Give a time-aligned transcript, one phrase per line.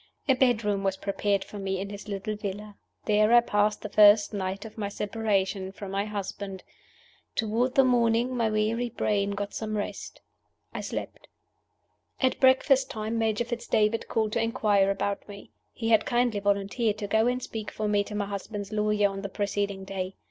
[0.27, 2.75] A bedroom was prepared for me in his little villa.
[3.05, 6.63] There I passed the first night of my separation from my husband.
[7.35, 10.19] Toward the morning my weary brain got some rest
[10.73, 11.27] I slept.
[12.19, 15.51] At breakfast time Major Fitz David called to inquire about me.
[15.71, 19.21] He had kindly volunteered to go and speak for me to my husband's lawyers on
[19.21, 20.15] the preceding day.